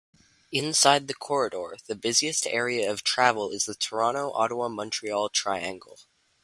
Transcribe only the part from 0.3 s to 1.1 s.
Inside